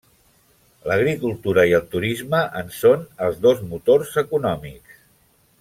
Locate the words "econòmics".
4.27-5.01